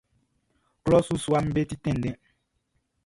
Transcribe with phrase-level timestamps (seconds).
[0.83, 2.17] Klɔʼn su suaʼm be ti tɛnndɛn.